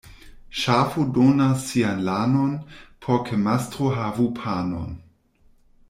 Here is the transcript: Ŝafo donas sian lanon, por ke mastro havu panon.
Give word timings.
Ŝafo 0.59 1.03
donas 1.17 1.65
sian 1.67 2.01
lanon, 2.09 2.57
por 3.07 3.21
ke 3.29 3.39
mastro 3.45 3.93
havu 4.01 4.27
panon. 4.41 4.99